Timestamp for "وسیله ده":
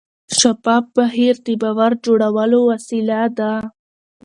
2.71-3.53